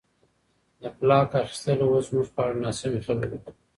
[0.81, 3.51] د بلاک خلک اوس زموږ په اړه ناسمې خبرې کوي.